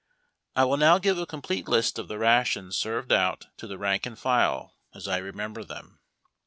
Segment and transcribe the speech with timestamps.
[0.55, 4.07] I will now give a complete list of the rations served out to the rank
[4.07, 5.99] and file, as I remember them.